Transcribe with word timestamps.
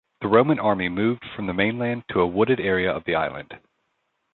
The 0.21 0.27
Roman 0.27 0.57
army 0.57 0.89
moved 0.89 1.23
from 1.35 1.45
the 1.45 1.53
mainland 1.53 2.05
to 2.09 2.21
a 2.21 2.25
wooded 2.25 2.59
area 2.59 2.91
of 2.91 3.03
the 3.03 3.13
island. 3.13 3.59